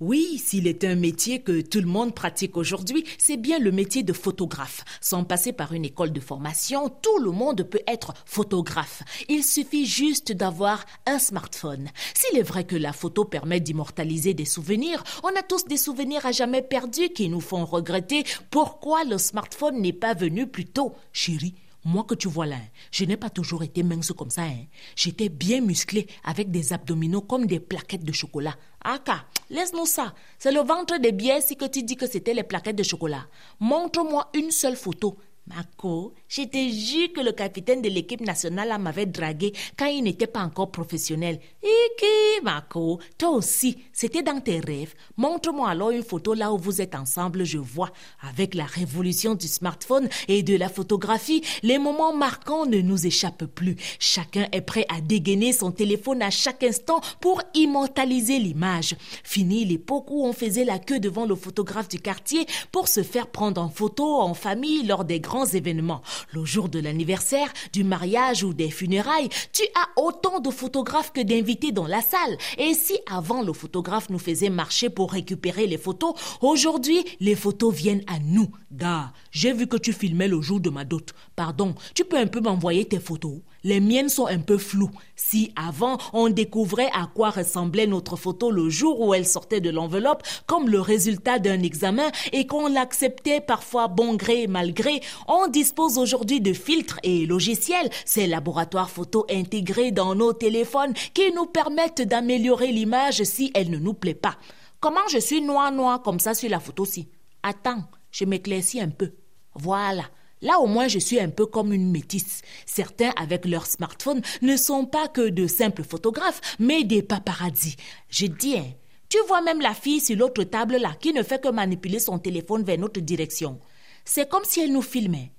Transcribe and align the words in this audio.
Oui, 0.00 0.42
s'il 0.44 0.66
est 0.66 0.82
un 0.82 0.96
métier 0.96 1.40
que 1.40 1.60
tout 1.60 1.78
le 1.78 1.86
monde 1.86 2.16
pratique 2.16 2.56
aujourd'hui, 2.56 3.04
c'est 3.16 3.36
bien 3.36 3.60
le 3.60 3.70
métier 3.70 4.02
de 4.02 4.12
photographe. 4.12 4.84
Sans 5.00 5.22
passer 5.22 5.52
par 5.52 5.72
une 5.72 5.84
école 5.84 6.10
de 6.10 6.18
formation, 6.18 6.88
tout 6.88 7.18
le 7.20 7.30
monde 7.30 7.62
peut 7.62 7.82
être 7.86 8.12
photographe. 8.26 9.04
Il 9.28 9.44
suffit 9.44 9.86
juste 9.86 10.32
d'avoir 10.32 10.84
un 11.06 11.20
smartphone. 11.20 11.90
S'il 12.12 12.36
est 12.36 12.42
vrai 12.42 12.64
que 12.64 12.74
la 12.74 12.92
photo 12.92 13.24
permet 13.24 13.60
d'immortaliser 13.60 14.34
des 14.34 14.44
souvenirs, 14.44 15.04
on 15.22 15.28
a 15.28 15.42
tous 15.42 15.64
des 15.66 15.76
souvenirs 15.76 16.26
à 16.26 16.32
jamais 16.32 16.62
perdus 16.62 17.10
qui 17.10 17.28
nous 17.28 17.40
font 17.40 17.64
regretter 17.64 18.24
pourquoi 18.50 19.04
le 19.04 19.16
smartphone 19.16 19.80
n'est 19.80 19.92
pas 19.92 20.14
venu 20.14 20.48
plus 20.48 20.66
tôt. 20.66 20.92
Chérie, 21.12 21.54
moi 21.84 22.04
que 22.04 22.14
tu 22.14 22.28
vois 22.28 22.46
là, 22.46 22.58
je 22.90 23.04
n'ai 23.04 23.16
pas 23.16 23.30
toujours 23.30 23.62
été 23.62 23.82
mince 23.82 24.12
comme 24.12 24.30
ça. 24.30 24.42
Hein. 24.42 24.64
J'étais 24.96 25.28
bien 25.28 25.60
musclé 25.60 26.06
avec 26.24 26.50
des 26.50 26.72
abdominaux 26.72 27.20
comme 27.20 27.46
des 27.46 27.60
plaquettes 27.60 28.04
de 28.04 28.12
chocolat. 28.12 28.56
Aka, 28.82 29.24
laisse-nous 29.50 29.86
ça. 29.86 30.14
C'est 30.38 30.52
le 30.52 30.60
ventre 30.60 30.98
des 30.98 31.12
biais 31.12 31.40
si 31.40 31.56
que 31.56 31.66
tu 31.66 31.82
dis 31.82 31.96
que 31.96 32.06
c'était 32.06 32.34
les 32.34 32.42
plaquettes 32.42 32.76
de 32.76 32.82
chocolat. 32.82 33.26
Montre-moi 33.60 34.30
une 34.34 34.50
seule 34.50 34.76
photo 34.76 35.18
Marco, 35.46 36.14
je 36.26 36.40
te 36.44 36.56
jure 36.56 37.12
que 37.12 37.20
le 37.20 37.32
capitaine 37.32 37.82
de 37.82 37.90
l'équipe 37.90 38.22
nationale 38.22 38.74
m'avait 38.80 39.04
dragué 39.04 39.52
quand 39.76 39.84
il 39.84 40.02
n'était 40.02 40.26
pas 40.26 40.40
encore 40.40 40.70
professionnel. 40.70 41.38
Iki, 41.62 42.42
Marco, 42.42 42.98
toi 43.18 43.28
aussi, 43.28 43.76
c'était 43.92 44.22
dans 44.22 44.40
tes 44.40 44.60
rêves. 44.60 44.94
Montre-moi 45.18 45.68
alors 45.68 45.90
une 45.90 46.02
photo 46.02 46.32
là 46.32 46.50
où 46.50 46.56
vous 46.56 46.80
êtes 46.80 46.94
ensemble, 46.94 47.44
je 47.44 47.58
vois. 47.58 47.90
Avec 48.22 48.54
la 48.54 48.64
révolution 48.64 49.34
du 49.34 49.46
smartphone 49.46 50.08
et 50.28 50.42
de 50.42 50.56
la 50.56 50.70
photographie, 50.70 51.42
les 51.62 51.76
moments 51.76 52.14
marquants 52.14 52.64
ne 52.64 52.78
nous 52.78 53.06
échappent 53.06 53.44
plus. 53.44 53.76
Chacun 53.98 54.48
est 54.50 54.62
prêt 54.62 54.86
à 54.88 55.02
dégainer 55.02 55.52
son 55.52 55.72
téléphone 55.72 56.22
à 56.22 56.30
chaque 56.30 56.64
instant 56.64 57.02
pour 57.20 57.42
immortaliser 57.52 58.38
l'image. 58.38 58.96
Fini 59.22 59.66
l'époque 59.66 60.06
où 60.08 60.24
on 60.24 60.32
faisait 60.32 60.64
la 60.64 60.78
queue 60.78 61.00
devant 61.00 61.26
le 61.26 61.34
photographe 61.34 61.88
du 61.88 62.00
quartier 62.00 62.46
pour 62.72 62.88
se 62.88 63.02
faire 63.02 63.26
prendre 63.26 63.60
en 63.60 63.68
photo 63.68 64.22
en 64.22 64.32
famille 64.32 64.86
lors 64.86 65.04
des 65.04 65.20
grands 65.20 65.33
événements. 65.42 66.02
Le 66.32 66.44
jour 66.44 66.68
de 66.68 66.78
l'anniversaire, 66.78 67.52
du 67.72 67.82
mariage 67.82 68.44
ou 68.44 68.54
des 68.54 68.70
funérailles, 68.70 69.28
tu 69.52 69.64
as 69.74 70.00
autant 70.00 70.38
de 70.38 70.50
photographes 70.50 71.12
que 71.12 71.20
d'invités 71.20 71.72
dans 71.72 71.88
la 71.88 72.00
salle. 72.00 72.38
Et 72.58 72.74
si 72.74 72.96
avant 73.10 73.42
le 73.42 73.52
photographe 73.52 74.10
nous 74.10 74.20
faisait 74.20 74.50
marcher 74.50 74.90
pour 74.90 75.10
récupérer 75.10 75.66
les 75.66 75.78
photos, 75.78 76.14
aujourd'hui 76.40 77.04
les 77.18 77.34
photos 77.34 77.74
viennent 77.74 78.04
à 78.06 78.20
nous. 78.20 78.50
Gars, 78.70 79.12
j'ai 79.32 79.52
vu 79.52 79.66
que 79.66 79.76
tu 79.76 79.92
filmais 79.92 80.28
le 80.28 80.40
jour 80.40 80.60
de 80.60 80.70
ma 80.70 80.84
dot. 80.84 81.12
Pardon, 81.34 81.74
tu 81.94 82.04
peux 82.04 82.18
un 82.18 82.28
peu 82.28 82.40
m'envoyer 82.40 82.84
tes 82.84 83.00
photos? 83.00 83.40
Les 83.64 83.80
miennes 83.80 84.10
sont 84.10 84.26
un 84.26 84.38
peu 84.38 84.58
floues. 84.58 84.90
Si 85.16 85.52
avant 85.56 85.96
on 86.12 86.28
découvrait 86.28 86.90
à 86.92 87.08
quoi 87.12 87.30
ressemblait 87.30 87.86
notre 87.86 88.16
photo 88.16 88.50
le 88.50 88.68
jour 88.68 89.00
où 89.00 89.14
elle 89.14 89.26
sortait 89.26 89.62
de 89.62 89.70
l'enveloppe 89.70 90.22
comme 90.46 90.68
le 90.68 90.80
résultat 90.80 91.38
d'un 91.38 91.62
examen 91.62 92.10
et 92.32 92.46
qu'on 92.46 92.68
l'acceptait 92.68 93.40
parfois 93.40 93.88
bon 93.88 94.14
gré 94.14 94.46
mal 94.46 94.74
gré, 94.74 95.00
on 95.28 95.48
dispose 95.48 95.96
aujourd'hui 95.96 96.42
de 96.42 96.52
filtres 96.52 97.00
et 97.02 97.24
logiciels, 97.24 97.88
ces 98.04 98.26
laboratoires 98.26 98.90
photo 98.90 99.26
intégrés 99.30 99.92
dans 99.92 100.14
nos 100.14 100.34
téléphones 100.34 100.92
qui 101.14 101.32
nous 101.32 101.46
permettent 101.46 102.02
d'améliorer 102.02 102.70
l'image 102.70 103.22
si 103.22 103.50
elle 103.54 103.70
ne 103.70 103.78
nous 103.78 103.94
plaît 103.94 104.14
pas. 104.14 104.36
Comment 104.78 105.08
je 105.10 105.18
suis 105.18 105.40
noir 105.40 105.72
noir 105.72 106.02
comme 106.02 106.20
ça 106.20 106.34
sur 106.34 106.50
la 106.50 106.60
photo-ci? 106.60 107.08
Attends, 107.42 107.84
je 108.10 108.26
m'éclaircis 108.26 108.80
un 108.82 108.90
peu. 108.90 109.12
Voilà. 109.54 110.04
Là 110.44 110.60
au 110.60 110.66
moins 110.66 110.86
je 110.86 111.00
suis 111.00 111.18
un 111.18 111.30
peu 111.30 111.46
comme 111.46 111.72
une 111.72 111.90
métisse. 111.90 112.42
Certains 112.66 113.10
avec 113.16 113.46
leur 113.46 113.66
smartphone 113.66 114.22
ne 114.42 114.56
sont 114.56 114.86
pas 114.86 115.08
que 115.08 115.28
de 115.30 115.48
simples 115.48 115.82
photographes, 115.82 116.40
mais 116.60 116.84
des 116.84 117.02
paparazzi. 117.02 117.74
Je 118.08 118.26
dis, 118.26 118.58
hein, 118.58 118.66
tu 119.08 119.18
vois 119.26 119.42
même 119.42 119.60
la 119.60 119.74
fille 119.74 120.00
sur 120.00 120.16
l'autre 120.16 120.44
table 120.44 120.76
là 120.76 120.94
qui 121.00 121.12
ne 121.12 121.22
fait 121.22 121.42
que 121.42 121.48
manipuler 121.48 121.98
son 121.98 122.18
téléphone 122.18 122.62
vers 122.62 122.78
notre 122.78 123.00
direction. 123.00 123.58
C'est 124.04 124.28
comme 124.28 124.44
si 124.44 124.60
elle 124.60 124.72
nous 124.72 124.82
filmait. 124.82 125.32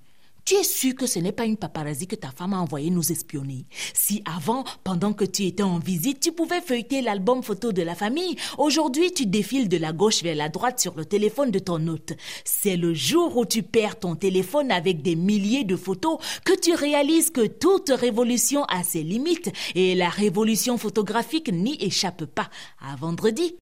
Tu 0.46 0.54
es 0.54 0.62
sûr 0.62 0.94
que 0.94 1.08
ce 1.08 1.18
n'est 1.18 1.32
pas 1.32 1.44
une 1.44 1.56
paparazzi 1.56 2.06
que 2.06 2.14
ta 2.14 2.30
femme 2.30 2.54
a 2.54 2.60
envoyé 2.60 2.88
nous 2.90 3.10
espionner? 3.10 3.66
Si 3.94 4.22
avant, 4.32 4.62
pendant 4.84 5.12
que 5.12 5.24
tu 5.24 5.42
étais 5.42 5.64
en 5.64 5.80
visite, 5.80 6.20
tu 6.20 6.30
pouvais 6.30 6.60
feuilleter 6.60 7.02
l'album 7.02 7.42
photo 7.42 7.72
de 7.72 7.82
la 7.82 7.96
famille, 7.96 8.36
aujourd'hui 8.56 9.10
tu 9.12 9.26
défiles 9.26 9.68
de 9.68 9.76
la 9.76 9.92
gauche 9.92 10.22
vers 10.22 10.36
la 10.36 10.48
droite 10.48 10.78
sur 10.78 10.94
le 10.94 11.04
téléphone 11.04 11.50
de 11.50 11.58
ton 11.58 11.84
hôte. 11.88 12.12
C'est 12.44 12.76
le 12.76 12.94
jour 12.94 13.36
où 13.36 13.44
tu 13.44 13.64
perds 13.64 13.98
ton 13.98 14.14
téléphone 14.14 14.70
avec 14.70 15.02
des 15.02 15.16
milliers 15.16 15.64
de 15.64 15.74
photos 15.74 16.18
que 16.44 16.56
tu 16.56 16.74
réalises 16.74 17.30
que 17.30 17.48
toute 17.48 17.88
révolution 17.88 18.62
a 18.66 18.84
ses 18.84 19.02
limites 19.02 19.50
et 19.74 19.96
la 19.96 20.10
révolution 20.10 20.78
photographique 20.78 21.52
n'y 21.52 21.74
échappe 21.80 22.24
pas. 22.24 22.50
À 22.80 22.94
vendredi. 22.94 23.52